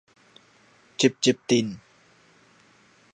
[0.97, 1.77] 集集鎮